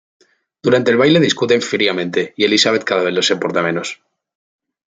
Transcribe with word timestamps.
Durante 0.63 0.89
el 0.89 0.97
baile 0.97 1.19
discuten 1.19 1.61
fríamente 1.61 2.33
y 2.35 2.45
Elizabeth 2.45 2.83
cada 2.83 3.03
vez 3.03 3.13
le 3.13 3.21
soporta 3.21 3.61
menos. 3.61 4.01